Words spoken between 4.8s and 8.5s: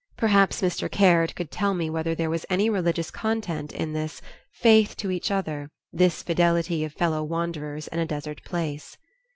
to each other; this fidelity Of fellow wanderers in a desert